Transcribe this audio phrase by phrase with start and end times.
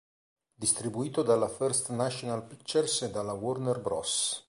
[0.55, 4.39] Distribuito dalla First National Pictures e dalla Warner Bros.